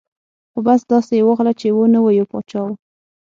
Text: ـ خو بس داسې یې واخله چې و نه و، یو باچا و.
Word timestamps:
ـ 0.27 0.51
خو 0.53 0.59
بس 0.65 0.81
داسې 0.91 1.13
یې 1.17 1.23
واخله 1.27 1.53
چې 1.59 1.67
و 1.75 1.79
نه 1.93 1.99
و، 2.03 2.07
یو 2.19 2.25
باچا 2.31 2.61
و. 2.65 2.69